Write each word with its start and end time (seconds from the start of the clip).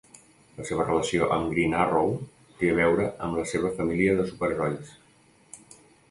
La 0.59 0.63
seva 0.67 0.83
relació 0.85 1.25
amb 1.33 1.51
Green 1.51 1.75
Arrow 1.81 2.15
té 2.61 2.71
a 2.71 2.77
veure 2.79 3.05
amb 3.27 3.37
la 3.41 3.43
seva 3.51 3.71
família 3.81 4.15
de 4.21 4.25
superherois. 4.31 4.95